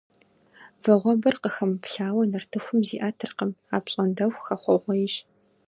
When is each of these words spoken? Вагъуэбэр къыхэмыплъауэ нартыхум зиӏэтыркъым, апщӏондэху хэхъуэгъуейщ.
Вагъуэбэр 0.83 1.35
къыхэмыплъауэ 1.41 2.23
нартыхум 2.31 2.79
зиӏэтыркъым, 2.87 3.51
апщӏондэху 3.75 4.43
хэхъуэгъуейщ. 4.45 5.15